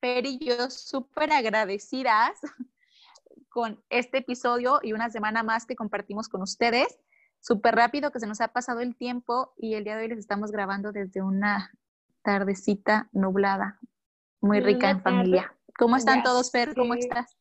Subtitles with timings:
[0.00, 2.38] Fer y yo súper agradecidas
[3.48, 6.98] con este episodio y una semana más que compartimos con ustedes.
[7.40, 10.18] Súper rápido que se nos ha pasado el tiempo y el día de hoy les
[10.18, 11.72] estamos grabando desde una
[12.22, 13.78] tardecita nublada,
[14.40, 15.54] muy rica en familia.
[15.78, 16.74] ¿Cómo están todos, Fer?
[16.74, 17.36] ¿Cómo estás?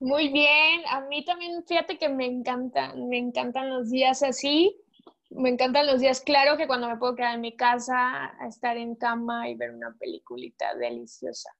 [0.00, 4.82] Muy bien, a mí también, fíjate que me encantan, me encantan los días así,
[5.30, 8.76] me encantan los días, claro que cuando me puedo quedar en mi casa, a estar
[8.76, 11.50] en cama y ver una peliculita deliciosa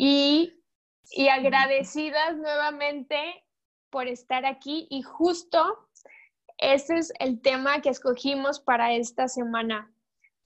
[0.00, 0.56] y,
[1.28, 3.44] agradecidas nuevamente
[3.90, 4.86] por estar aquí.
[4.90, 5.88] Y justo
[6.56, 9.92] ese es el tema que escogimos para esta semana.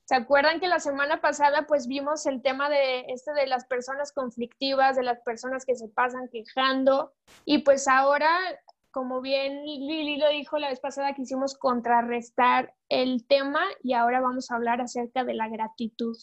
[0.06, 4.12] ¿Se acuerdan que la semana pasada pues vimos el tema de este de las personas
[4.12, 8.28] conflictivas, de las personas que se pasan quejando y pues ahora,
[8.90, 14.50] como bien Lili lo dijo la vez pasada, quisimos contrarrestar el tema y ahora vamos
[14.50, 16.16] a hablar acerca de la gratitud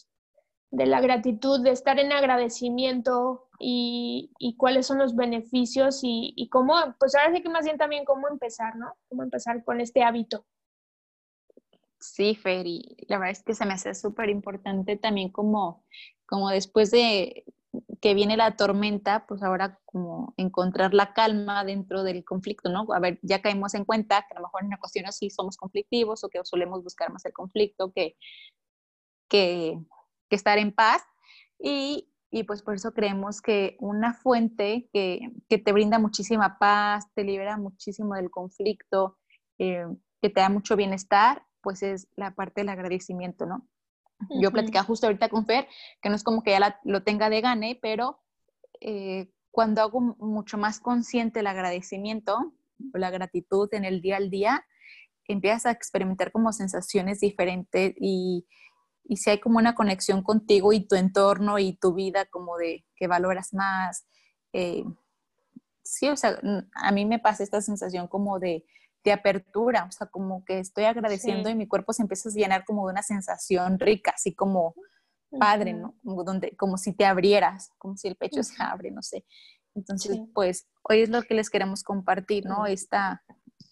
[0.72, 7.14] de la gratitud, de estar en agradecimiento y, cuáles son los beneficios y, cómo, pues
[7.14, 8.94] ahora sí que más bien también cómo empezar, ¿no?
[9.08, 10.46] Cómo empezar con este hábito.
[12.00, 15.84] Sí, Fer, y la verdad es que se me hace súper importante también como,
[16.26, 17.44] como después de
[18.00, 22.86] que viene la tormenta, pues ahora como encontrar la calma dentro del conflicto, ¿no?
[22.94, 25.56] A ver, ya caímos en cuenta que a lo mejor en una cuestión así somos
[25.56, 28.16] conflictivos o que solemos buscar más el conflicto que,
[29.28, 29.78] que
[30.36, 31.02] estar en paz
[31.58, 37.06] y, y, pues por eso creemos que una fuente que, que, te brinda muchísima paz,
[37.14, 39.18] te libera muchísimo del conflicto,
[39.58, 39.86] eh,
[40.20, 43.68] que te da mucho bienestar, pues es la parte del agradecimiento, ¿no?
[44.40, 45.66] Yo platicaba justo ahorita con Fer,
[46.00, 48.20] que no es como que ya lo tenga de gane, pero
[48.80, 52.52] eh, cuando hago mucho más consciente el agradecimiento,
[52.94, 54.64] la gratitud en el día al día,
[55.26, 58.46] empiezas a experimentar como sensaciones diferentes y,
[59.04, 62.84] y si hay como una conexión contigo y tu entorno y tu vida como de
[62.96, 64.06] que valoras más.
[64.52, 64.84] Eh,
[65.82, 66.38] sí, o sea,
[66.74, 68.64] a mí me pasa esta sensación como de,
[69.04, 72.64] de apertura, o sea, como que estoy agradeciendo y mi cuerpo se empieza a llenar
[72.64, 74.74] como de una sensación rica, así como
[75.38, 75.94] padre, ¿no?
[76.04, 79.24] Como, donde, como si te abrieras, como si el pecho se abre, no sé.
[79.74, 82.66] Entonces, pues hoy es lo que les queremos compartir, ¿no?
[82.66, 83.22] Esta,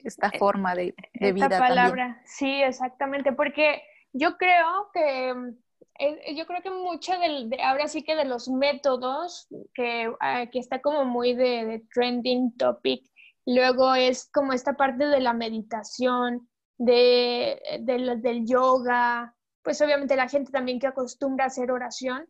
[0.03, 1.47] esta eh, forma de, de vida.
[1.47, 3.83] Esta palabra, sí, exactamente, porque
[4.13, 5.57] yo creo que mm,
[5.99, 10.47] eh, yo creo que mucho del, de, ahora sí que de los métodos que, ah,
[10.51, 13.05] que está como muy de, trending topic,
[13.47, 16.49] luego es como esta parte de la meditación,
[16.79, 22.27] de, del yoga, pues obviamente la gente también que acostumbra a hacer oración.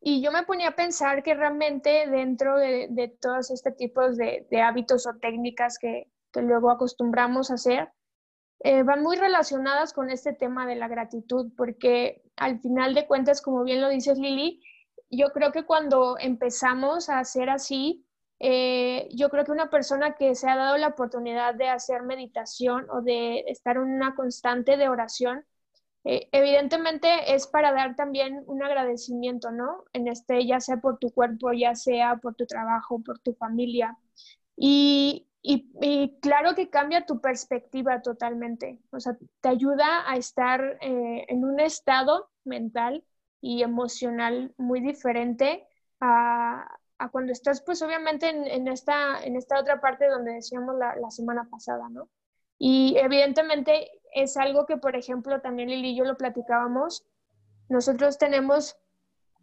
[0.00, 5.08] Y yo me ponía a pensar que realmente dentro de, todos este tipos de hábitos
[5.08, 7.90] o técnicas que, que luego acostumbramos a hacer,
[8.60, 13.40] eh, van muy relacionadas con este tema de la gratitud, porque al final de cuentas,
[13.42, 14.62] como bien lo dices Lili,
[15.10, 18.04] yo creo que cuando empezamos a hacer así,
[18.40, 22.86] eh, yo creo que una persona que se ha dado la oportunidad de hacer meditación
[22.90, 25.44] o de estar en una constante de oración,
[26.04, 29.84] eh, evidentemente es para dar también un agradecimiento, ¿no?
[29.92, 33.96] En este, ya sea por tu cuerpo, ya sea por tu trabajo, por tu familia.
[34.56, 41.26] Y, y, claro que cambia tu perspectiva totalmente, o sea, te ayuda a estar eh,
[41.28, 43.04] en un estado mental
[43.40, 45.66] y emocional muy diferente
[46.00, 46.66] a,
[46.98, 51.10] a cuando estás, pues obviamente en, esta, en esta otra parte donde decíamos la, la,
[51.10, 52.08] semana pasada, ¿no?
[52.58, 57.06] Y evidentemente es algo que, por ejemplo, también Lili y yo lo platicábamos,
[57.68, 58.76] nosotros tenemos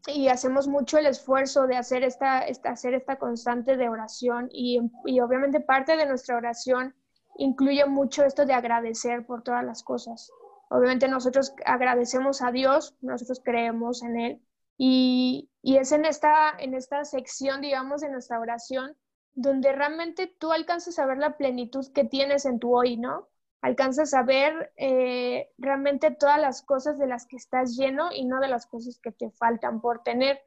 [0.07, 5.19] y hacemos mucho el esfuerzo de hacer esta, hacer esta constante de oración y, y,
[5.19, 6.95] obviamente parte de nuestra oración
[7.37, 10.31] incluye mucho esto de agradecer por todas las cosas.
[10.69, 14.41] Obviamente nosotros agradecemos a Dios, nosotros creemos en Él
[14.77, 18.95] y, y es en esta, en esta sección, digamos, de nuestra oración
[19.35, 23.27] donde realmente tú alcanzas a ver la plenitud que tienes en tu hoy, ¿no?
[23.65, 28.39] Alcanzas a ver eh, realmente todas las cosas de las que estás lleno y no
[28.39, 30.39] de las cosas que te faltan por tener.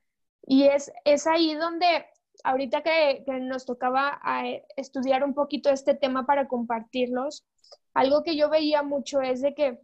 [0.46, 2.06] Y es, es ahí donde
[2.44, 7.44] ahorita que, nos tocaba eh, estudiar un poquito este tema para compartirlos,
[7.92, 9.80] algo que yo veía mucho es de que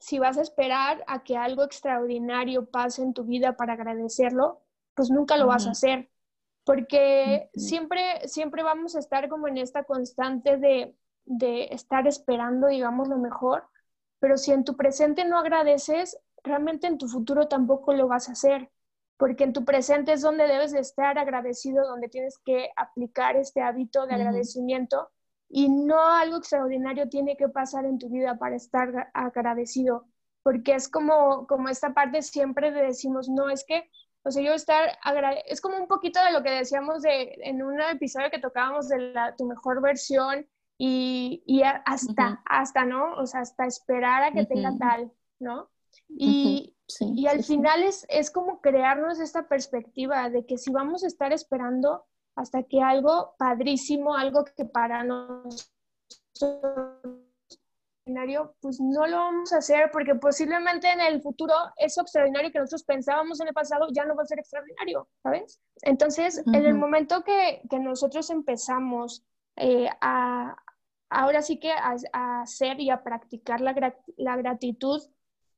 [0.00, 4.62] si vas a esperar a que algo extraordinario pase en tu vida para agradecerlo,
[4.94, 6.10] pues nunca lo vas a hacer,
[6.64, 13.08] porque siempre, siempre vamos a estar como en esta constante de, de estar esperando, digamos,
[13.08, 13.64] lo mejor,
[14.18, 18.32] pero si en tu presente no agradeces, realmente en tu futuro tampoco lo vas a
[18.32, 18.70] hacer,
[19.16, 23.62] porque en tu presente es donde debes de estar agradecido, donde tienes que aplicar este
[23.62, 25.10] hábito de agradecimiento
[25.48, 30.06] y no algo extraordinario tiene que pasar en tu vida para estar agradecido,
[30.42, 33.90] porque es como, como esta parte siempre de decimos, no, es que,
[34.24, 34.98] o sea, yo estar
[35.46, 38.98] es como un poquito de lo que decíamos de, en un episodio que tocábamos de
[38.98, 40.46] la, tu mejor versión
[40.84, 43.14] y, y hasta, hasta, ¿no?
[43.14, 45.70] O sea, hasta esperar a que tenga tal, ¿no?
[46.08, 51.06] Y, y al final Es, es como crearnos esta perspectiva de que si vamos a
[51.06, 55.70] estar esperando hasta que algo padrísimo, algo que para nosotros
[58.04, 62.58] extraordinario, pues no lo vamos a hacer porque posiblemente en el futuro eso extraordinario que
[62.58, 65.60] nosotros pensábamos en el pasado ya no va a ser extraordinario, ¿sabes?
[65.82, 69.24] Entonces, en el momento que, que nosotros empezamos
[69.54, 70.56] eh, a,
[71.12, 73.74] ahora sí que a, hacer y a practicar la,
[74.16, 75.02] la gratitud,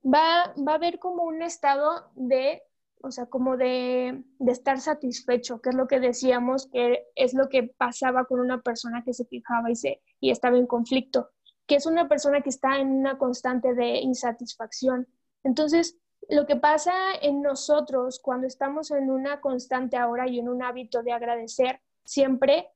[0.04, 2.62] va, va a haber como un estado de,
[3.02, 7.48] o sea, como de, de, estar satisfecho, que es lo que decíamos, que es lo
[7.48, 11.30] que pasaba con una persona que se fijaba y, se, y estaba en conflicto,
[11.66, 15.08] que es una persona que está en una constante de insatisfacción.
[15.42, 15.96] Entonces,
[16.28, 21.02] lo que pasa en nosotros cuando estamos en una constante ahora y en un hábito
[21.02, 22.68] de agradecer, siempre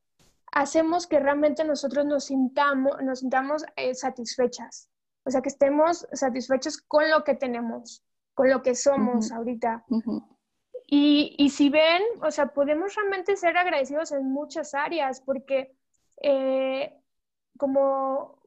[0.53, 4.89] hacemos que realmente nosotros nos sintamos, nos sintamos eh, satisfechas.
[5.25, 8.03] O sea, que estemos satisfechos con lo que tenemos,
[8.35, 9.85] con lo que somos ahorita.
[10.87, 15.77] y, y, si ven, o sea, podemos realmente ser agradecidos en muchas áreas, porque
[16.23, 16.99] eh,
[17.59, 18.41] como,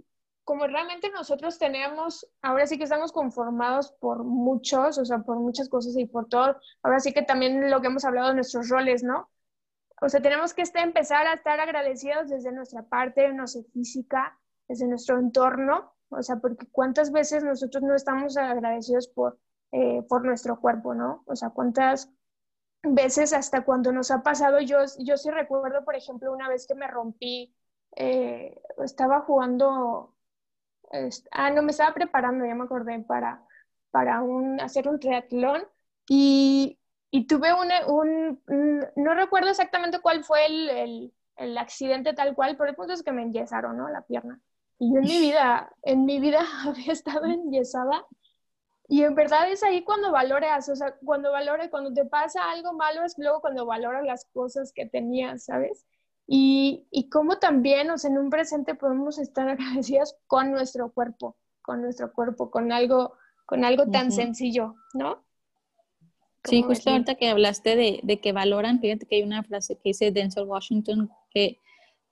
[0.43, 5.69] como realmente nosotros tenemos, ahora sí que estamos conformados por muchos, o sea, por muchas
[5.69, 9.03] cosas y por todo, ahora sí que también lo que hemos hablado de nuestros roles,
[9.03, 9.29] ¿no?
[10.01, 14.37] O sea, tenemos que este, empezar a estar agradecidos desde nuestra parte, no sé, física,
[14.67, 19.39] desde nuestro entorno, o sea, porque cuántas veces nosotros no estamos agradecidos por,
[19.71, 21.23] eh, por nuestro cuerpo, ¿no?
[21.27, 22.11] O sea, cuántas
[22.81, 26.73] veces hasta cuando nos ha pasado, yo, yo sí recuerdo, por ejemplo, una vez que
[26.73, 27.55] me rompí,
[27.95, 30.15] eh, estaba jugando,
[31.31, 33.45] ah, no, me estaba preparando, ya me acordé, para,
[33.91, 35.63] para un, hacer un triatlón
[36.09, 36.80] y,
[37.11, 42.55] y tuve un, un, no recuerdo exactamente cuál fue el, el, el, accidente tal cual,
[42.55, 43.89] pero el punto es que me enyesaron, ¿no?
[43.89, 44.39] La pierna.
[44.79, 48.05] Y yo en mi vida, en mi vida había estado enyesada.
[48.87, 52.73] Y en verdad es ahí cuando valoras, o sea, cuando valoras, cuando te pasa algo
[52.73, 55.85] malo es luego cuando valoras las cosas que tenías, ¿sabes?
[56.27, 61.35] Y, y cómo también, o sea, en un presente podemos estar agradecidas con nuestro cuerpo,
[61.61, 63.15] con nuestro cuerpo, con algo,
[63.45, 65.25] con algo tan sencillo, ¿no?
[66.43, 69.89] Sí, justo ahorita que hablaste de, de, que valoran, fíjate que hay una frase que
[69.89, 71.59] dice Denzel Washington, que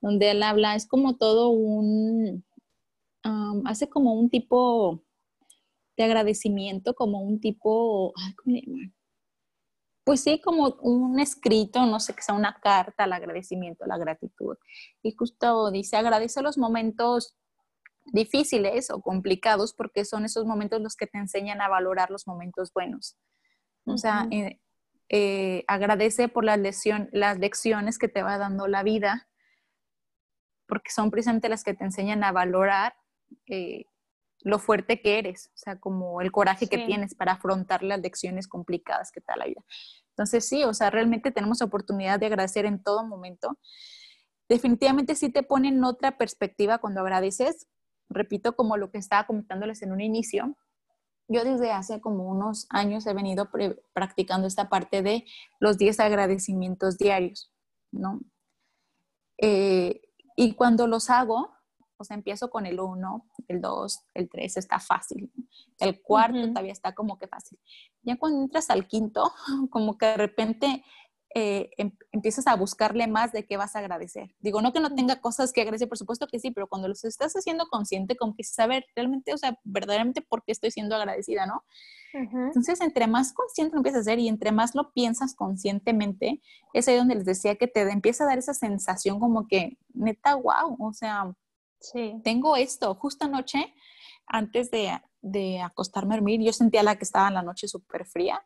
[0.00, 2.44] donde él habla, es como todo un,
[3.66, 5.02] hace como un tipo
[5.96, 8.12] de agradecimiento, como un tipo,
[8.42, 8.94] ¿cómo le llaman?
[10.04, 14.56] Pues sí, como un escrito, no sé, que sea una carta al agradecimiento, la gratitud.
[15.02, 17.36] Y justo dice, agradece los momentos
[18.06, 22.72] difíciles o complicados porque son esos momentos los que te enseñan a valorar los momentos
[22.72, 23.16] buenos.
[23.92, 24.60] O sea, eh,
[25.08, 26.60] eh, agradece por las,
[27.12, 29.28] las lecciones que te va dando la vida,
[30.66, 32.94] porque son precisamente las que te enseñan a valorar
[33.46, 33.84] eh,
[34.42, 38.48] lo fuerte que eres, o sea, como el coraje que tienes para afrontar las lecciones
[38.48, 39.62] complicadas que te da la vida.
[40.10, 43.58] Entonces, sí, o sea, realmente tenemos oportunidad de agradecer en todo momento.
[44.48, 47.68] Definitivamente sí te pone en otra perspectiva cuando agradeces.
[48.08, 50.56] Repito, como lo que estaba comentándoles en un inicio,
[51.30, 53.48] yo desde hace como unos años he venido
[53.92, 55.24] practicando esta parte de
[55.60, 57.52] los 10 agradecimientos diarios,
[57.92, 58.20] ¿no?
[59.38, 60.00] Eh,
[60.34, 61.52] y cuando los hago,
[61.96, 65.30] o sea, empiezo con el 1, el 2, el 3, está fácil.
[65.78, 67.60] El cuarto todavía está como que fácil.
[68.02, 69.32] Ya cuando entras al quinto,
[69.70, 70.84] como que de repente
[71.34, 74.34] eh, em, empiezas a buscarle más de qué vas a agradecer.
[74.40, 77.04] Digo, no que no tenga cosas que agradecer, por supuesto que sí, pero cuando los
[77.04, 81.46] estás haciendo consciente, como que saber realmente, o sea, verdaderamente por qué estoy siendo agradecida,
[81.46, 81.64] ¿no?
[82.12, 86.88] Entonces, entre más consciente lo empiezas a hacer y entre más lo piensas conscientemente, es
[86.88, 90.76] ahí donde les decía que te empieza a dar esa sensación como que, neta, wow,
[90.80, 91.32] o sea,
[91.80, 92.20] Sí.
[92.22, 92.94] Tengo esto.
[92.94, 93.74] Justo anoche,
[94.26, 98.06] antes de, de, acostarme a dormir, yo sentía la que estaba en la noche súper
[98.06, 98.44] fría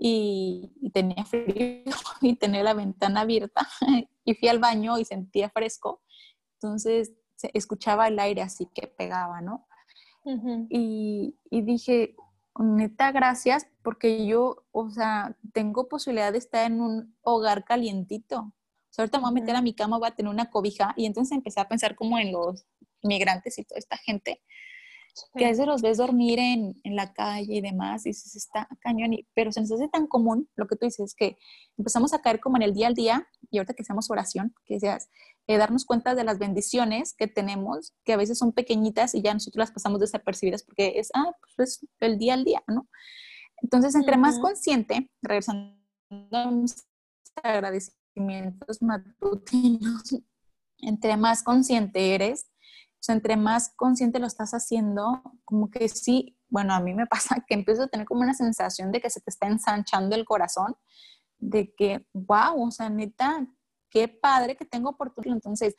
[0.00, 1.82] y, tenía frío
[2.22, 3.68] y tenía la ventana abierta
[4.24, 6.02] y fui al baño y sentía fresco.
[6.54, 7.12] Entonces
[7.52, 9.66] escuchaba el aire así que pegaba, ¿no?
[10.68, 12.14] y, y, dije,
[12.58, 18.40] neta, gracias, porque yo, o sea, tengo posibilidad de estar en un hogar calientito.
[18.40, 18.52] O
[18.90, 21.06] sea, ahorita me voy a meter a mi cama, voy a tener una cobija y
[21.06, 22.66] entonces empecé a pensar como en los
[23.02, 24.42] migrantes y toda esta gente
[25.34, 28.68] que a veces los ves dormir en, en, la calle y demás, y dices, está
[28.80, 31.36] cañón, y, pero se nos hace tan común lo que tú dices, que
[31.76, 34.74] empezamos a caer como en el día al día, y ahorita que hacemos oración, que
[34.74, 35.08] decías,
[35.46, 39.32] eh, darnos cuenta de las bendiciones que tenemos, que a veces son pequeñitas y ya
[39.32, 42.86] nosotros las pasamos desapercibidas porque es, ah, pues es el día al día, ¿no?
[43.62, 45.74] Entonces, entre más consciente, regresando
[46.10, 46.84] a los
[47.42, 50.16] agradecimientos matutinos,
[50.80, 52.47] entre más consciente eres,
[52.98, 57.06] o sea, entre más consciente lo estás haciendo, como que sí, bueno, a mí me
[57.06, 60.24] pasa que empiezo a tener como una sensación de que se te está ensanchando el
[60.24, 60.76] corazón,
[61.38, 63.46] de que, wow, o sea, neta,
[63.90, 65.36] qué padre que tengo oportunidad.
[65.36, 65.76] Entonces,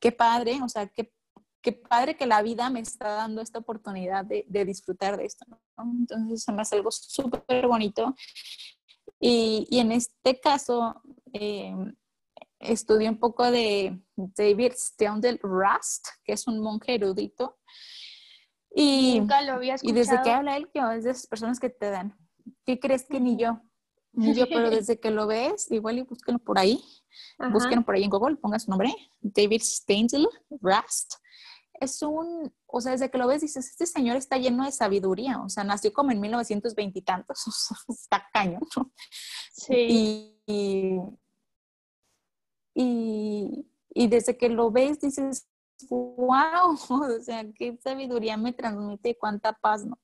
[0.00, 1.12] qué padre, o sea, qué,
[1.60, 5.44] qué padre que la vida me está dando esta oportunidad de, de disfrutar de esto,
[5.48, 5.60] ¿no?
[6.00, 8.14] Entonces, se me hace algo súper bonito.
[9.20, 11.74] Y, y, en este caso, eh,
[12.58, 17.58] estudié un poco de David Steindl Rust, que es un monje erudito.
[18.74, 19.96] Y, Nunca lo había escuchado.
[19.96, 22.16] Y desde que habla él, que es de esas personas que te dan.
[22.64, 23.60] ¿Qué crees que ni yo?
[24.12, 26.82] Ni yo, pero desde que lo ves, igual y búsquenlo por ahí.
[27.52, 28.94] Búsquenlo por ahí en Google, pongan su nombre.
[29.20, 30.28] David Steindl
[30.60, 31.14] Rust.
[31.78, 35.42] Es un, o sea, desde que lo ves dices, este señor está lleno de sabiduría,
[35.42, 37.44] o sea, nació como en 1920 y tantos,
[37.88, 38.60] está caño.
[39.52, 39.74] Sí.
[39.74, 40.98] y y,
[42.84, 45.48] y desde que lo ves dices,
[45.88, 49.98] wow, o sea, qué sabiduría me transmite, cuánta paz, ¿no?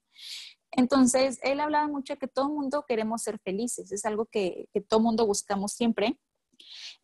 [0.71, 4.81] Entonces, él hablaba mucho que todo el mundo queremos ser felices, es algo que, que
[4.81, 6.19] todo mundo buscamos siempre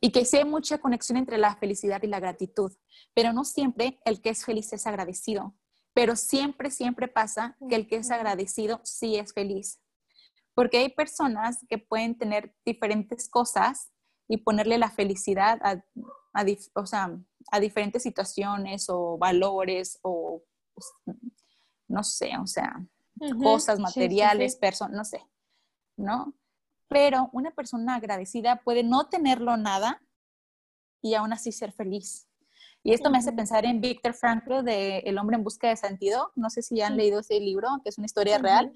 [0.01, 2.73] y que sí hay mucha conexión entre la felicidad y la gratitud,
[3.13, 5.55] pero no siempre el que es feliz es agradecido,
[5.93, 9.81] pero siempre, siempre pasa que el que es agradecido sí es feliz,
[10.55, 13.91] porque hay personas que pueden tener diferentes cosas
[14.29, 15.83] y ponerle la felicidad a,
[16.75, 17.19] o sea,
[17.51, 20.43] a diferentes situaciones o valores o,
[20.75, 21.17] pues,
[21.89, 22.85] no sé, o sea,
[23.43, 25.25] cosas materiales, personas, no sé,
[25.97, 26.35] ¿no?
[26.89, 30.03] Pero una persona agradecida puede no tenerlo nada
[31.03, 32.29] y aún así ser feliz.
[32.83, 36.33] Y esto me hace pensar en Víctor Frankl de El hombre en busca de sentido.
[36.37, 38.73] No sé si han leído ese libro, que es una historia real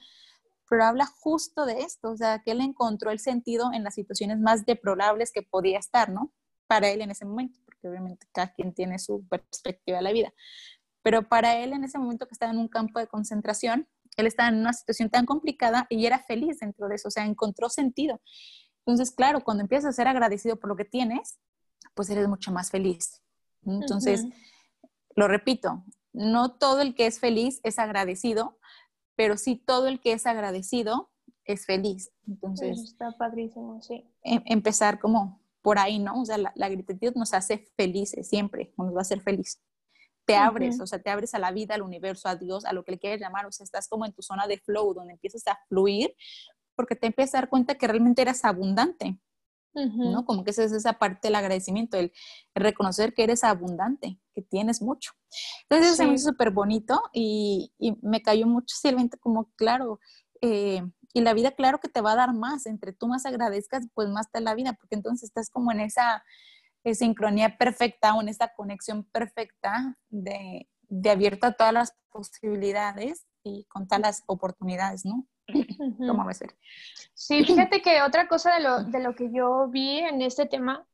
[0.73, 4.38] pero habla justo de esto, o sea, que él encontró el sentido en las situaciones
[4.41, 6.33] más deplorables que podía estar, ¿no?
[6.67, 10.33] Para él en ese momento, porque obviamente cada quien tiene su perspectiva de la vida.
[11.02, 13.87] Pero para él en ese momento que estaba en un campo de concentración,
[14.17, 17.26] él estaba en una situación tan complicada y era feliz dentro de eso, o sea,
[17.26, 18.23] encontró sentido.
[18.87, 21.38] Entonces, claro, cuando empiezas a ser agradecido por lo que tienes,
[21.93, 23.21] pues eres mucho más feliz.
[23.67, 24.25] Entonces,
[25.17, 28.59] lo repito, no todo el que es feliz es agradecido,
[29.23, 31.09] pero sí todo el que es agradecido
[31.45, 32.11] es feliz.
[32.26, 34.05] Entonces, está padrísimo, sí.
[34.25, 36.23] Em, empezar como por ahí, ¿no?
[36.23, 39.62] O sea, la, gratitud nos hace felices siempre, nos va a hacer feliz.
[40.25, 42.83] Te abres, o sea, te abres a la vida, al universo, a Dios, a lo
[42.83, 45.47] que le quieras llamar, o sea, estás como en tu zona de flow, donde empiezas
[45.47, 46.12] a fluir,
[46.75, 49.21] porque te empiezas a dar cuenta que realmente eres abundante,
[49.75, 50.25] ¿no?
[50.25, 52.12] Como que esa es esa parte del agradecimiento, el,
[52.55, 55.12] reconocer que eres abundante, que tienes mucho.
[55.69, 56.05] Entonces, sí.
[56.12, 59.99] es súper bonito y, y, me cayó mucho simplemente como, claro,
[60.41, 60.83] eh,
[61.14, 64.09] y la vida, claro que te va a dar más, entre tú más agradezcas, pues
[64.09, 66.25] más te la vida, porque entonces estás como en esa
[66.95, 73.64] sincronía perfecta o en esa conexión perfecta de, de abierto a todas las posibilidades y
[73.64, 75.26] con todas las oportunidades, ¿no?
[75.99, 76.54] ¿Cómo va a ser?
[77.14, 80.87] Sí, fíjate que otra cosa de lo, de lo que yo vi en este tema,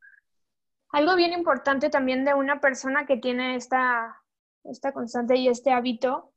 [0.91, 4.23] algo bien importante también de una persona que tiene esta,
[4.65, 6.33] esta constante y este hábito,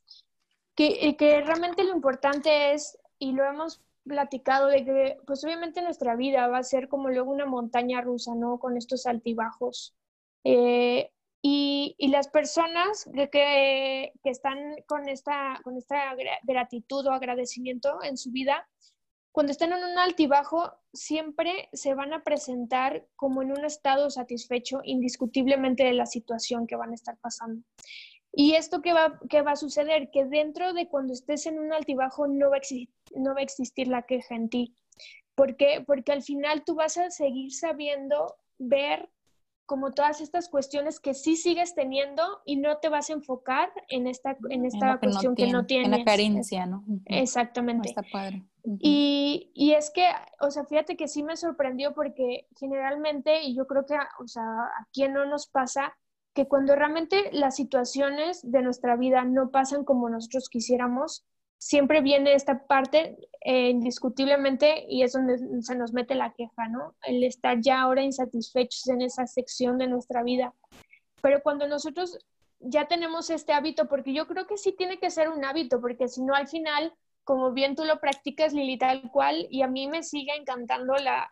[0.76, 6.16] que, que realmente lo importante es, y lo hemos platicado, de que pues obviamente nuestra
[6.16, 8.60] vida va a ser como luego una montaña rusa, ¿no?
[8.60, 9.96] Con estos altibajos.
[10.44, 11.12] Eh,
[11.42, 18.32] y, las personas que, que, están con esta, con esta gratitud o agradecimiento en su
[18.32, 18.68] vida,
[19.32, 24.82] cuando están en un altibajo, siempre se van a presentar como en un estado satisfecho
[24.84, 27.64] indiscutiblemente de la situación que van a estar pasando.
[28.34, 30.10] ¿Y esto qué va, qué va a suceder?
[30.12, 33.88] Que dentro de cuando estés en un altibajo no va, a no va a existir
[33.88, 34.76] la queja en ti.
[35.36, 35.84] ¿Por qué?
[35.86, 39.10] Porque al final tú vas a seguir sabiendo ver
[39.66, 44.08] como todas estas cuestiones que sí sigues teniendo y no te vas a enfocar en
[44.08, 45.86] esta, en esta cuestión que no, tienes.
[45.86, 46.84] En la carencia, ¿no?
[47.06, 47.90] Exactamente.
[47.90, 48.44] está padre.
[48.80, 50.06] y, y, es que,
[50.42, 54.44] o sea, fíjate que sí me sorprendió porque generalmente, y yo creo que, o sea,
[54.44, 55.94] a quién no nos pasa,
[56.34, 61.26] que cuando realmente las situaciones de nuestra vida no pasan como nosotros quisiéramos,
[61.62, 66.96] siempre viene esta parte eh, indiscutiblemente y es donde se nos mete la queja, ¿no?
[67.06, 70.56] El estar ya ahora insatisfechos en esa sección de nuestra vida.
[71.22, 72.18] Pero cuando nosotros
[72.60, 76.08] ya tenemos este hábito, porque yo creo que sí tiene que ser un hábito, porque
[76.08, 79.88] si no al final, como bien tú lo practicas, Lili, tal cual, y a mí
[79.88, 81.30] me sigue encantando la,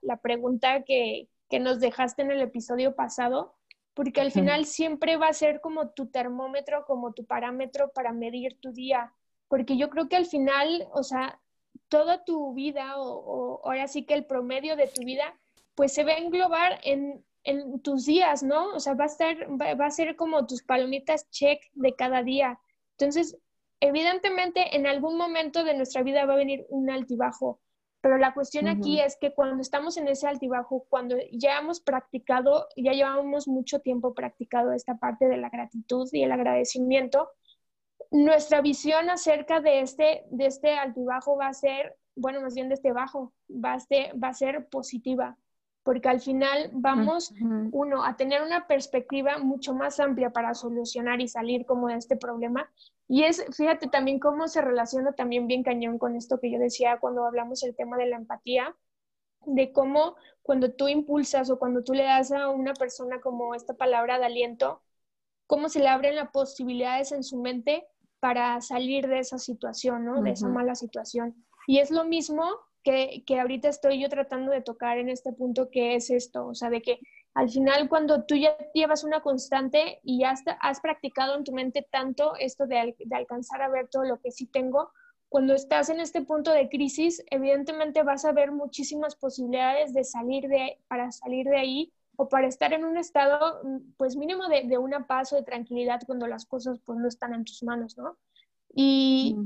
[0.00, 3.54] la, pregunta que, que nos dejaste en el episodio pasado,
[3.92, 8.58] porque al final siempre va a ser como tu termómetro, como tu parámetro para medir
[8.58, 9.12] tu día
[9.48, 11.40] porque yo creo que al final, o sea,
[11.88, 15.38] toda tu vida o, ahora sí que el promedio de tu vida,
[15.74, 18.74] pues se va a englobar en, en tus días, ¿no?
[18.74, 22.58] O sea, va a, estar, va, a ser como tus palomitas check de cada día.
[22.92, 23.38] Entonces,
[23.80, 27.60] evidentemente, en algún momento de nuestra vida va a venir un altibajo,
[28.00, 32.68] pero la cuestión aquí es que cuando estamos en ese altibajo, cuando ya hemos practicado,
[32.76, 37.30] ya llevamos mucho tiempo practicado esta parte de la gratitud y el agradecimiento,
[38.10, 42.74] nuestra visión acerca de este, de este altibajo va a ser, bueno, más bien de
[42.74, 45.36] este bajo, va a ser, va a ser positiva,
[45.82, 47.32] porque al final vamos,
[47.70, 52.16] uno, a tener una perspectiva mucho más amplia para solucionar y salir como de este
[52.16, 52.68] problema.
[53.06, 56.98] Y es, fíjate también cómo se relaciona también bien cañón con esto que yo decía
[56.98, 58.76] cuando hablamos el tema de la empatía,
[59.46, 63.74] de cómo cuando tú impulsas o cuando tú le das a una persona como esta
[63.74, 64.82] palabra de aliento,
[65.46, 67.86] cómo se le abren las posibilidades en su mente
[68.20, 70.22] para salir de esa situación, ¿no?
[70.22, 71.34] De esa mala situación.
[71.66, 72.44] Y es lo mismo
[72.82, 76.54] que, que, ahorita estoy yo tratando de tocar en este punto que es esto, o
[76.54, 77.00] sea, de que
[77.34, 81.86] al final cuando tú ya llevas una constante y ya has practicado en tu mente
[81.90, 84.90] tanto esto de, de alcanzar a ver todo lo que sí tengo,
[85.28, 90.48] cuando estás en este punto de crisis, evidentemente vas a ver muchísimas posibilidades de salir
[90.48, 94.64] de, para salir de ahí o para estar en un estado, mm, pues mínimo de,
[94.64, 97.96] de una paz o de tranquilidad cuando las cosas pues no están en tus manos,
[97.96, 98.16] ¿no?
[98.74, 99.36] Y,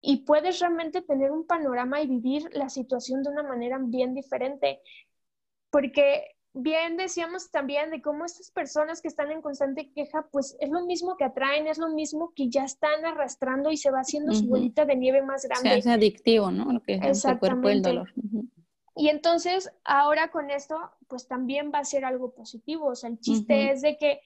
[0.00, 4.80] y puedes realmente tener un panorama y vivir la situación de una manera bien diferente,
[5.70, 10.70] porque bien decíamos también de cómo estas personas que están en constante queja, pues es
[10.70, 14.32] lo mismo que atraen, es lo mismo que ya están arrastrando y se va haciendo
[14.32, 15.70] su bolita de nieve más grande.
[15.70, 16.72] Se hace adictivo, ¿no?
[16.72, 18.12] Lo que es el cuerpo el dolor.
[18.98, 22.88] Y entonces, ahora con esto, pues también va a ser algo positivo.
[22.88, 24.20] O sea, el chiste es de que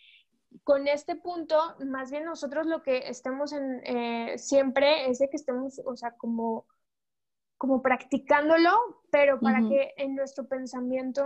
[0.64, 5.36] con este punto, más bien nosotros lo que estemos en, eh, siempre es de que
[5.36, 6.66] estemos, o sea, como,
[7.58, 8.70] como practicándolo,
[9.10, 11.22] pero para que en nuestro pensamiento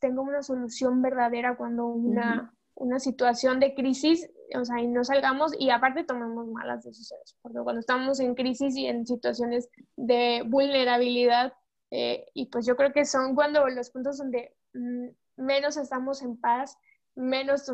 [0.00, 5.52] tenga una solución verdadera cuando una, una situación de crisis, o sea, y no salgamos
[5.58, 11.52] y aparte tomemos malas decisiones, porque cuando estamos en crisis y en situaciones de vulnerabilidad,
[11.90, 16.36] eh, y pues yo creo que son cuando los puntos donde mm, menos estamos en
[16.36, 16.76] paz,
[17.16, 17.70] menos,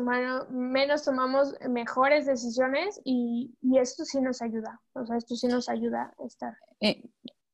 [0.49, 5.69] menos tomamos mejores decisiones y, y, esto sí nos ayuda, o sea, esto sí nos
[5.69, 6.53] ayuda a estar.
[6.81, 7.03] Eh,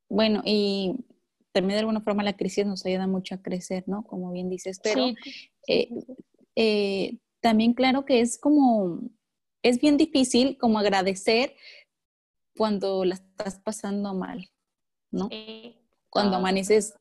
[0.08, 0.95] bueno, y
[1.52, 4.04] también de alguna forma la crisis nos ayuda mucho a crecer, ¿no?
[4.04, 5.06] Como bien dices, pero
[6.56, 9.02] eh, también claro que es como,
[9.62, 11.56] es bien difícil como agradecer
[12.56, 14.49] cuando la estás pasando mal,
[15.12, 15.28] ¿no?
[15.28, 15.82] Sí
[16.13, 16.93] cuando amaneces,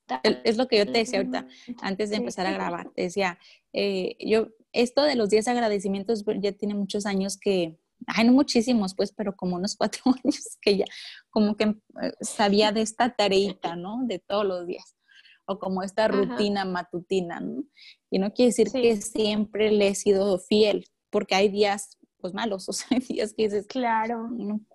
[0.42, 1.46] es lo que yo te decía ahorita,
[1.82, 3.38] antes de empezar a grabar, te decía,
[3.74, 8.32] eh, yo, esto de los 10 agradecimientos pues, ya tiene muchos años que, ay, no
[8.32, 10.86] muchísimos, pues, pero como unos cuatro años que ya,
[11.28, 14.00] como que eh, sabía de esta tareita, ¿no?
[14.06, 14.96] De todos los días,
[15.44, 17.64] o como esta rutina matutina, ¿no?
[18.10, 22.66] Y no quiere decir que siempre le he sido fiel, porque hay días pues malos,
[22.70, 24.30] o sea, hay días que dices, claro,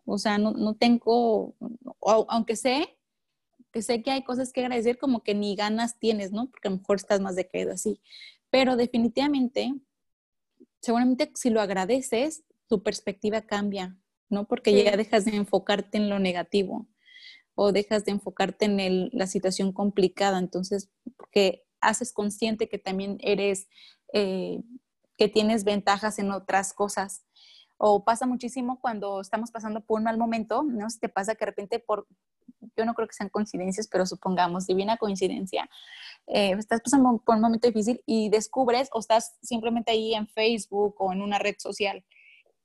[0.05, 1.55] o sea, no, no tengo,
[2.27, 2.96] aunque sé
[3.81, 6.49] sé que hay cosas que agradecer como que ni ganas tienes, ¿no?
[6.49, 8.01] Porque a lo mejor estás más decaído así.
[8.49, 9.73] Pero definitivamente,
[10.81, 13.97] seguramente si lo agradeces, tu perspectiva cambia,
[14.29, 14.47] ¿no?
[14.47, 16.87] Porque ya dejas de enfocarte en lo negativo
[17.55, 20.37] o dejas de enfocarte en la situación complicada.
[20.37, 23.67] Entonces, porque haces consciente que también eres,
[24.13, 24.61] eh,
[25.17, 27.25] que tienes ventajas en otras cosas.
[27.77, 30.89] O pasa muchísimo cuando estamos pasando por un mal momento, ¿no?
[30.89, 32.07] Si te pasa que de repente por,
[32.75, 35.69] yo no creo que sean coincidencias, pero supongamos, divina coincidencia,
[36.27, 40.95] eh, estás pasando por un momento difícil y descubres o estás simplemente ahí en Facebook
[40.99, 42.03] o en una red social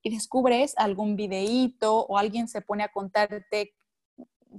[0.03, 3.75] y descubres algún videíto o alguien se pone a contarte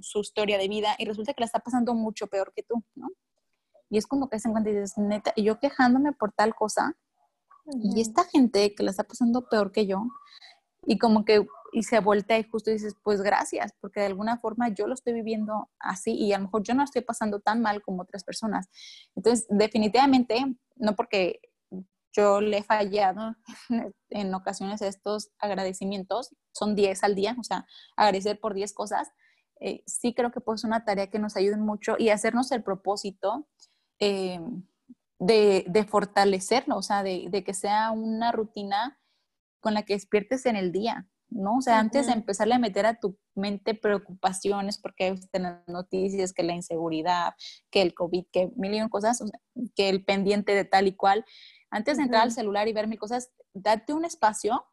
[0.00, 3.08] su historia de vida y resulta que la está pasando mucho peor que tú, ¿no?
[3.90, 6.96] Y es como que se encuentra y dices, neta, y yo quejándome por tal cosa,
[7.66, 10.04] y esta gente que la está pasando peor que yo,
[10.86, 14.68] y como que y se voltea y justo dices, pues gracias, porque de alguna forma
[14.68, 17.82] yo lo estoy viviendo así y a lo mejor yo no estoy pasando tan mal
[17.82, 18.68] como otras personas.
[19.16, 21.40] Entonces, definitivamente, no porque
[22.12, 23.34] yo le he fallado
[24.10, 29.10] en ocasiones estos agradecimientos, son 10 al día, o sea, agradecer por 10 cosas,
[29.58, 33.48] eh, sí creo que pues una tarea que nos ayude mucho y hacernos el propósito
[33.98, 34.38] eh,
[35.18, 39.00] de, de, fortalecerlo, o sea, de, de, que sea una rutina
[39.60, 41.58] con la que despiertes en el día, ¿no?
[41.58, 46.32] O sea, antes de empezarle a meter a tu mente preocupaciones, porque hay las noticias,
[46.32, 47.34] que la inseguridad,
[47.70, 49.22] que el COVID, que mil y cosas,
[49.74, 51.24] que el pendiente de tal y cual,
[51.70, 54.64] antes de entrar al celular y ver mil cosas, date un espacio,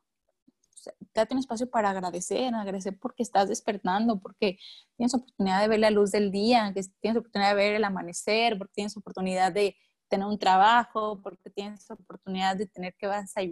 [1.16, 4.60] date un espacio para agradecer, agradecer porque estás despertando, porque
[4.98, 8.58] tienes oportunidad de ver la luz del día, que tienes oportunidad de ver el amanecer,
[8.58, 9.76] porque tienes oportunidad de
[10.12, 13.08] tener un trabajo, porque tienes oportunidad de tener que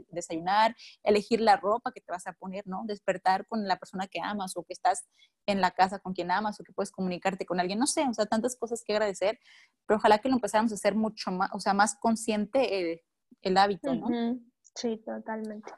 [0.10, 2.84] desayunar, elegir la ropa que te vas a poner, ¿no?
[2.86, 5.08] Despertar con la persona que amas o que estás
[5.46, 8.14] en la casa con quien amas o que puedes comunicarte con alguien, no sé, o
[8.14, 9.40] sea, tantas cosas que agradecer,
[9.88, 13.06] pero ojalá que lo empezáramos a hacer mucho más, o sea, más consciente eh,
[13.42, 14.38] el hábito, ¿no?
[14.76, 15.72] Sí, totalmente.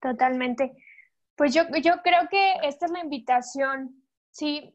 [0.00, 0.72] Totalmente.
[1.36, 4.02] Pues yo, yo creo que esta es la invitación.
[4.30, 4.72] Sí.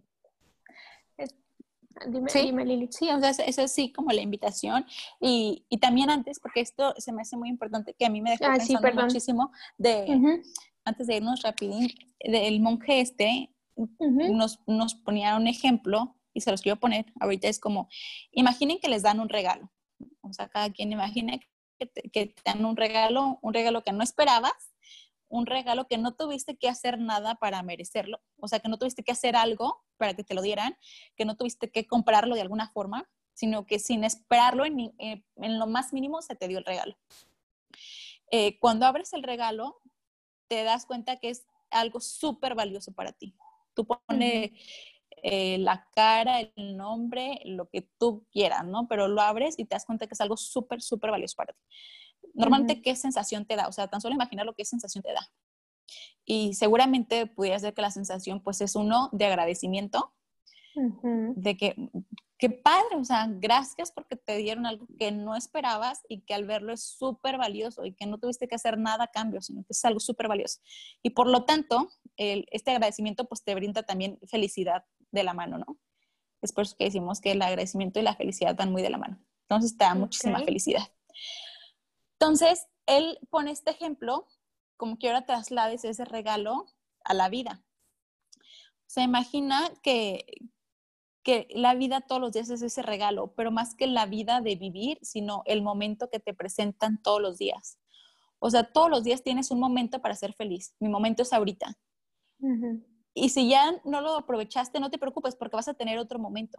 [2.07, 2.88] Dime, sí, dime, Lili.
[2.91, 4.85] Sí, o sea, es sí como la invitación.
[5.19, 8.31] Y, y, también antes, porque esto se me hace muy importante, que a mí me
[8.31, 10.41] dejó ah, pensando muchísimo de,
[10.85, 16.62] antes de irnos rapidín, del monje este, nos, nos ponía un ejemplo y se los
[16.62, 17.89] quiero poner ahorita, es como,
[18.31, 19.71] imaginen que les dan un regalo.
[20.21, 21.41] O sea, cada quien imagine
[21.77, 24.68] que te, dan un regalo, un regalo que no esperabas,
[25.30, 29.04] un regalo que no tuviste que hacer nada para merecerlo, o sea, que no tuviste
[29.04, 30.76] que hacer algo para que te lo dieran,
[31.15, 35.68] que no tuviste que comprarlo de alguna forma, sino que sin esperarlo en, eh, lo
[35.68, 36.98] más mínimo se te dio el regalo.
[38.32, 39.80] Eh, cuando abres el regalo,
[40.48, 43.36] te das cuenta que es algo súper valioso para ti.
[43.76, 44.52] Tú pones
[45.24, 48.88] eh, la cara, el nombre, lo que tú quieras, ¿no?
[48.88, 51.60] Pero lo abres y te das cuenta que es algo súper, súper valioso para ti.
[52.34, 53.68] Normalmente, ¿qué sensación te da?
[53.68, 55.28] O sea, tan solo imaginar lo que sensación te da.
[56.26, 60.13] Y seguramente pudiera ser que la sensación, pues, es uno de agradecimiento,
[61.36, 61.76] de que,
[62.38, 66.46] qué padre, o sea, gracias porque te dieron algo que no esperabas y que al
[66.46, 69.72] verlo es súper valioso y que no tuviste que hacer nada a cambio, sino que
[69.72, 70.62] es algo súper valioso.
[71.02, 75.58] Y por lo tanto, el, este agradecimiento, pues, te brinda también felicidad de la mano,
[75.58, 75.78] ¿no?
[76.42, 78.98] Es por eso que decimos que el agradecimiento y la felicidad van muy de la
[78.98, 79.20] mano.
[79.50, 80.84] Entonces te da muchísima felicidad.
[82.19, 84.27] Entonces, él pone este ejemplo
[84.75, 86.65] como que ahora traslades ese regalo
[87.05, 87.63] a la vida.
[88.88, 90.25] Se imagina que,
[91.23, 94.55] que la vida todos los días es ese regalo, pero más que la vida de
[94.55, 97.79] vivir, sino el momento que te presentan todos los días.
[98.39, 100.75] O sea, todos los días tienes un momento para ser feliz.
[100.79, 101.77] Mi momento es ahorita.
[103.13, 106.58] Y si ya no lo aprovechaste, no te preocupes porque vas a tener otro momento,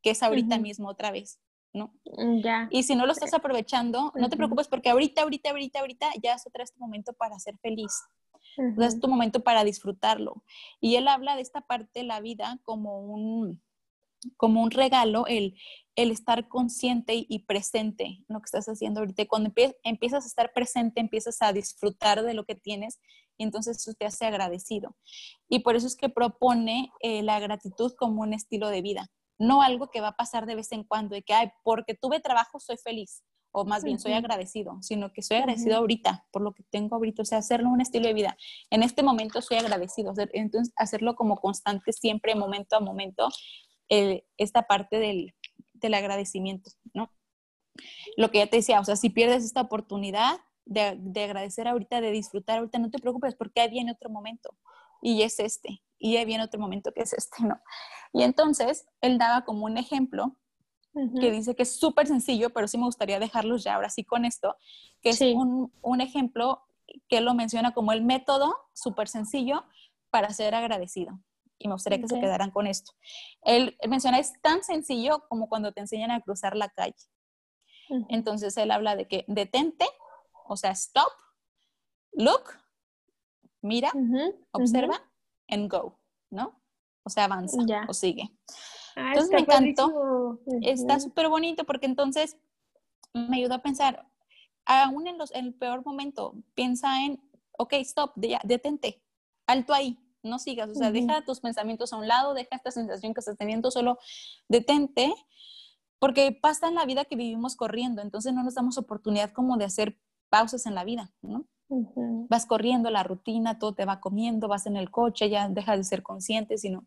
[0.00, 1.40] que es ahorita mismo otra vez,
[1.72, 1.94] ¿no?
[2.16, 2.68] Mm, ya.
[2.70, 6.34] Y si no lo estás aprovechando, no te preocupes porque ahorita, ahorita, ahorita, ahorita ya
[6.34, 7.92] es otra vez tu momento para ser feliz.
[8.78, 10.44] Es tu momento para disfrutarlo.
[10.80, 13.62] Y él habla de esta parte de la vida como un,
[14.36, 15.54] como un regalo, el,
[15.96, 19.26] el estar consciente y presente en lo que estás haciendo ahorita.
[19.26, 19.52] Cuando
[19.84, 23.00] empiezas a estar presente, empiezas a disfrutar de lo que tienes
[23.38, 24.96] y entonces eso te hace agradecido.
[25.48, 29.10] Y por eso es que propone eh, la gratitud como un estilo de vida,
[29.42, 32.20] no algo que va a pasar de vez en cuando, de que, ay, porque tuve
[32.20, 36.52] trabajo soy feliz, o más bien soy agradecido, sino que soy agradecido ahorita por lo
[36.52, 38.36] que tengo ahorita, o sea, hacerlo un estilo de vida.
[38.70, 43.28] En este momento soy agradecido, entonces hacerlo como constante siempre, momento a momento,
[43.88, 45.34] esta parte del,
[45.74, 47.12] del agradecimiento, ¿no?
[48.16, 52.10] Lo que ya te decía, o sea, si pierdes esta oportunidad, de, agradecer ahorita, de
[52.10, 54.56] disfrutar ahorita, no te preocupes porque ahí viene otro momento
[55.00, 57.60] y es este, y ahí viene otro momento que es este, ¿no?
[58.12, 60.36] Y entonces él daba como un ejemplo
[61.18, 64.26] que dice que es súper sencillo, pero sí me gustaría dejarlos ya ahora sí con
[64.26, 64.56] esto,
[65.00, 66.66] que es un, un, ejemplo
[67.08, 69.64] que él lo menciona como el método súper sencillo
[70.10, 71.18] para ser agradecido.
[71.58, 72.92] Y me gustaría que se quedaran con esto.
[73.40, 76.94] Él, menciona, es tan sencillo como cuando te enseñan a cruzar la calle.
[78.10, 79.86] Entonces él habla de que detente
[80.46, 81.12] o sea, stop,
[82.12, 82.42] look,
[83.62, 83.90] mira,
[84.50, 85.00] observa,
[85.52, 85.98] and go,
[86.30, 86.60] ¿no?
[87.04, 88.30] O sea, avanza o sigue.
[88.96, 90.40] Ah, entonces me encantó.
[90.62, 92.36] Está súper bonito porque entonces
[93.12, 94.06] me ayudó a pensar,
[94.64, 97.20] aún en, los, en el peor momento, piensa en,
[97.58, 99.02] ok, stop, detente,
[99.46, 103.12] alto ahí, no sigas, o sea, deja tus pensamientos a un lado, deja esta sensación
[103.12, 103.98] que estás teniendo, solo
[104.48, 105.12] detente,
[105.98, 109.64] porque pasa en la vida que vivimos corriendo, entonces no nos damos oportunidad como de
[109.64, 109.98] hacer
[110.30, 111.46] pausas en la vida, ¿no?
[112.28, 115.84] Vas corriendo la rutina, todo te va comiendo, vas en el coche, ya dejas de
[115.84, 116.86] ser consciente, sino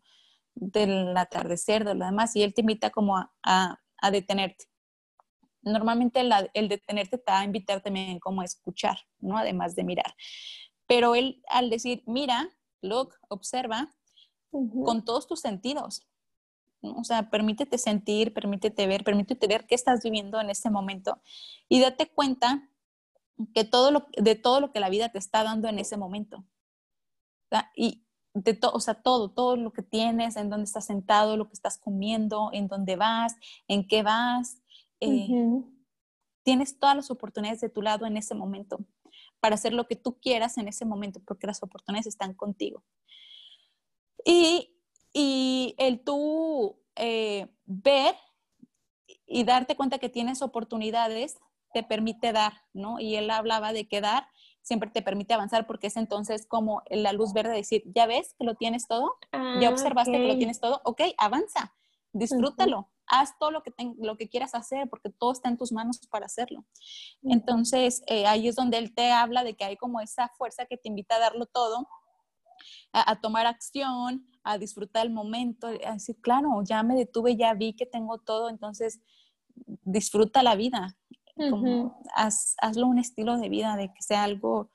[0.54, 4.65] del atardecer, de lo demás, y él te invita como a, a, detenerte.
[5.63, 6.21] normalmente
[6.54, 9.38] el detenerte te va a invitar también como a escuchar, ¿no?
[9.38, 10.15] Además de mirar.
[10.88, 12.50] Pero él al decir, mira,
[12.82, 13.91] look, observa,
[14.52, 16.08] con todos tus sentidos,
[16.82, 21.19] o sea, permítete sentir, permítete ver, permítete ver qué estás viviendo en este momento
[21.67, 22.69] y date cuenta
[23.54, 26.45] que todo lo, de todo lo que la vida te está dando en ese momento.
[27.76, 31.48] Y de todo, o sea, todo, todo lo que tienes, en dónde estás sentado, lo
[31.48, 33.36] que estás comiendo, en dónde vas,
[33.67, 34.62] en qué vas.
[35.00, 35.28] Eh,
[36.43, 38.80] tienes todas las oportunidades de tu lado en ese momento
[39.39, 42.84] para hacer lo que tú quieras en ese momento, porque las oportunidades están contigo.
[44.26, 44.76] Y
[45.17, 48.15] y el tú eh, ver
[49.26, 51.38] y darte cuenta que tienes oportunidades
[51.76, 53.02] te permite dar, ¿no?
[53.02, 54.30] Y él hablaba de que dar
[54.62, 58.34] siempre te permite avanzar porque es entonces como la luz verde de decir, ya ves
[58.40, 59.18] que lo tienes todo,
[59.60, 61.74] ya ah, observaste que lo tienes todo, ok, avanza,
[62.14, 66.00] disfrútalo, haz todo lo que, lo que quieras hacer porque todo está en tus manos
[66.10, 66.64] para hacerlo.
[67.24, 70.78] Entonces, eh, ahí es donde él te habla de que hay como esa fuerza que
[70.78, 71.90] te invita a darlo todo
[72.94, 77.74] a, tomar acción, a disfrutar el momento, a decir, claro, ya me detuve, ya vi
[77.74, 79.02] que tengo todo, entonces
[79.84, 80.98] disfruta la vida,
[82.15, 84.71] hazlo un estilo de vida, de que sea algo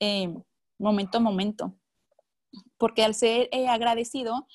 [0.00, 0.34] eh,
[0.78, 1.74] momento a momento.
[2.76, 4.46] Porque al ser eh, agradecido,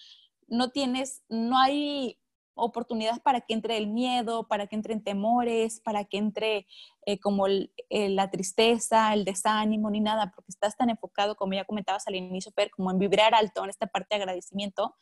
[0.47, 2.19] no tienes, no hay
[2.59, 6.67] oportunidad para que entre el miedo, para que entren temores, para que entre
[7.05, 12.07] eh, como la tristeza, el desánimo, ni nada, porque estás tan enfocado, como ya comentabas
[12.07, 14.95] al inicio, pero como en vibrar alto, en esta parte de agradecimiento,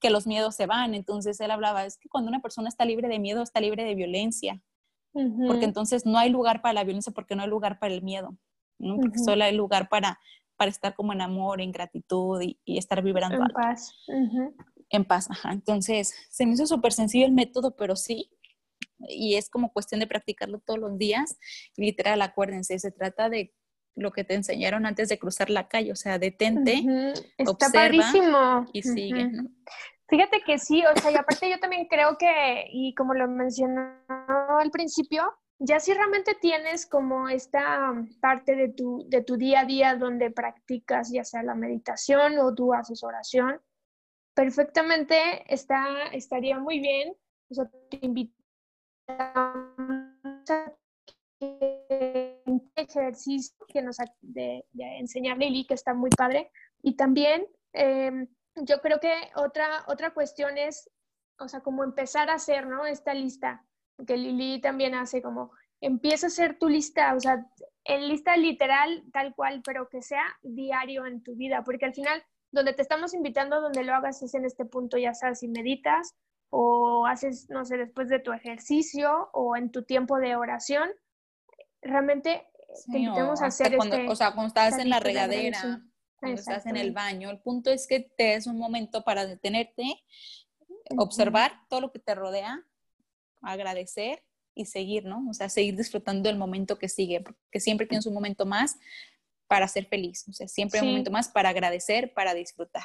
[0.00, 0.94] que los miedos se van.
[0.94, 3.94] Entonces él hablaba, es que cuando una persona está libre de miedo, está libre de
[3.94, 4.62] violencia,
[5.12, 8.36] porque entonces no hay lugar para la violencia, porque no hay lugar para el miedo,
[8.78, 10.18] porque solo hay lugar para,
[10.56, 13.54] para estar como en amor, en gratitud y, estar vibrando en alto.
[13.54, 13.94] Paz
[14.92, 15.28] en paz.
[15.30, 15.52] Ajá.
[15.52, 18.30] Entonces, se me hizo súper sencillo el método, pero sí,
[19.08, 21.36] y es como cuestión de practicarlo todos los días.
[21.76, 23.52] Literal, acuérdense, se trata de
[23.94, 26.82] lo que te enseñaron antes de cruzar la calle, o sea, detente,
[27.36, 28.66] Está padrísimo.
[28.72, 29.30] y sigue,
[30.12, 33.94] Fíjate que sí, o sea, y aparte yo también creo que, y como lo mencionó
[34.60, 39.64] al principio, ya si realmente tienes como esta parte de tu, de tu día a
[39.64, 43.58] día donde practicas ya sea la meditación o tu haces oración,
[44.34, 45.16] perfectamente
[45.48, 47.14] está, estaría muy bien.
[47.50, 48.36] O sea, te invitamos
[50.50, 50.74] a
[52.76, 56.50] ejercicio que nos de, de enseñar Lili, que está muy padre.
[56.82, 60.90] Y también em, yo creo que otra, otra cuestión es,
[61.38, 62.86] o sea, como empezar a hacer, ¿no?
[62.86, 63.64] Esta lista,
[64.06, 67.46] que Lili también hace como, empieza a hacer tu lista, o sea,
[67.84, 72.22] en lista literal, tal cual, pero que sea diario en tu vida, porque al final
[72.52, 76.14] donde te estamos invitando, donde lo hagas es en este punto, ya sabes, si meditas
[76.50, 80.90] o haces, no sé, después de tu ejercicio o en tu tiempo de oración,
[81.80, 82.46] realmente
[82.90, 85.82] te invitamos a hacer cuando, este O sea, cuando estás en la regadera,
[86.22, 90.00] cuando estás en el baño, el punto es que te des un momento para detenerte,
[90.96, 92.64] observar todo lo que te rodea,
[93.40, 94.22] agradecer
[94.54, 95.26] y seguir, ¿no?
[95.28, 98.78] O sea, seguir disfrutando del momento que sigue, porque siempre tienes un momento más
[99.48, 100.24] para ser feliz.
[100.28, 102.84] O sea, siempre un momento más para agradecer, para disfrutar.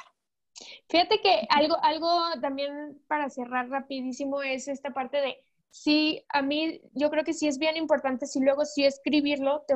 [0.88, 5.38] Fíjate que algo, algo también para cerrar rapidísimo es esta parte de,
[5.70, 9.74] sí, a mí yo creo que sí es bien importante, si luego sí escribirlo, te,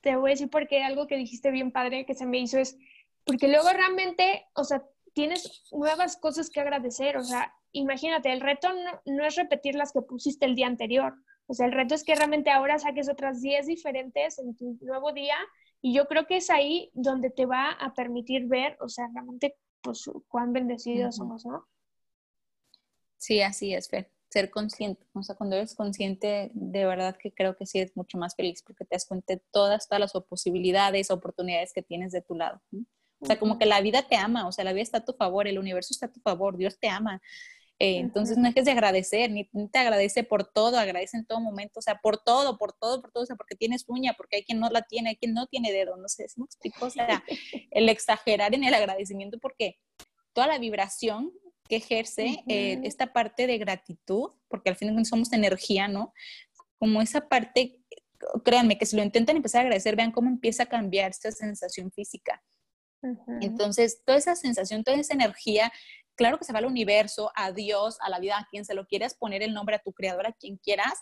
[0.00, 2.78] te voy a decir porque algo que dijiste bien padre que se me hizo es,
[3.24, 8.72] porque luego realmente, o sea, tienes nuevas cosas que agradecer, o sea, imagínate, el reto
[8.72, 11.14] no, no, es repetir las que pusiste el día anterior,
[11.46, 15.12] o sea, el reto es que realmente ahora saques otras 10 diferentes en tu nuevo
[15.12, 15.36] día
[15.80, 19.56] y yo creo que es ahí donde te va a permitir ver, o sea, realmente,
[19.82, 21.68] pues, cuán bendecidos somos, ¿no?
[23.18, 24.10] Sí, así es, Fer.
[24.30, 28.18] Ser consciente, o sea, cuando eres consciente, de verdad que creo que sí es mucho
[28.18, 32.22] más feliz porque te das cuenta de todas, todas las posibilidades, oportunidades que tienes de
[32.22, 32.60] tu lado.
[33.24, 35.14] O sea, como que la vida te ama, o sea, la vida está a tu
[35.14, 37.22] favor, el universo está a tu favor, Dios te ama.
[37.78, 41.80] Eh, entonces no dejes de agradecer, ni, te agradece por todo, agradece en todo momento,
[41.80, 44.44] o sea, por todo, por todo, por todo, o sea, porque tienes uña, porque hay
[44.44, 46.86] quien no la tiene, hay quien no tiene dedo, no sé, si me explico?
[46.86, 47.24] O sea,
[47.70, 49.78] el exagerar en el agradecimiento porque
[50.34, 51.32] toda la vibración
[51.68, 56.12] que ejerce eh, esta parte de gratitud, porque al final somos energía, ¿no?
[56.78, 57.80] Como esa parte,
[58.44, 61.90] créanme que si lo intentan empezar a agradecer, vean cómo empieza a cambiar esta sensación
[61.90, 62.42] física.
[63.40, 65.72] Entonces, toda esa sensación, toda esa energía
[66.14, 68.86] claro que se va al universo, a Dios, a la vida, a quien se lo
[68.86, 70.94] quieras poner el nombre, a tu creador, a quien quieras,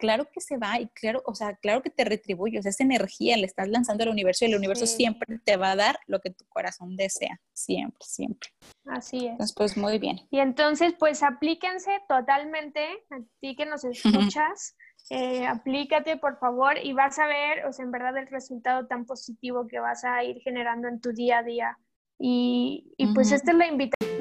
[0.00, 2.82] claro que se va y claro, o sea, claro que te retribuye, o sea, esa
[2.82, 6.20] energía le estás lanzando al universo y el universo siempre te va a dar lo
[6.20, 8.50] que tu corazón desea, siempre, siempre.
[8.86, 9.32] Así es.
[9.32, 10.20] Entonces, pues muy bien.
[10.30, 14.76] Y entonces, pues aplíquense totalmente, a ti que nos escuchas,
[15.10, 19.04] eh, aplícate por favor y vas a ver, o sea, en verdad el resultado tan
[19.04, 21.78] positivo que vas a ir generando en tu día a día.
[22.18, 24.19] Y, y pues esta es la invitación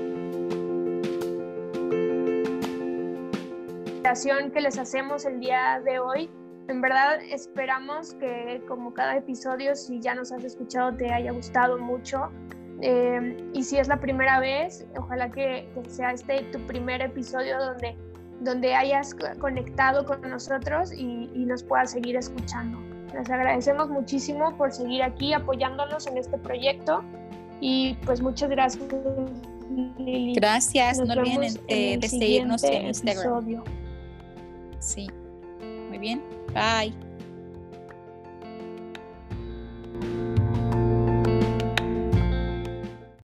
[4.53, 6.31] que les hacemos el día de hoy.
[6.67, 11.77] En verdad esperamos que como cada episodio, si ya nos has escuchado, te haya gustado
[11.77, 12.31] mucho.
[12.81, 17.95] Eh, y si es la primera vez, ojalá que, sea este tu primer episodio donde,
[18.39, 22.79] donde hayas conectado con nosotros y, y nos puedas seguir escuchando.
[23.13, 27.03] Les agradecemos muchísimo por seguir aquí apoyándonos en este proyecto
[27.61, 28.83] y pues muchas gracias.
[29.99, 30.33] Lili.
[30.33, 33.63] Gracias, no olviden de seguirnos en Instagram.
[34.79, 35.07] Sí.
[35.89, 36.23] Muy bien.
[36.53, 37.08] Bye.